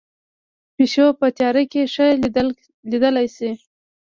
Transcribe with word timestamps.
پیشو 0.75 1.07
په 1.19 1.25
تیاره 1.37 1.63
کې 1.71 1.81
ښه 1.93 2.05
لیدلی 2.91 3.27
شي 3.35 3.51